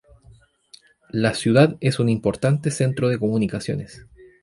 [1.11, 4.03] La ciudad es un importante centro de comunicaciones.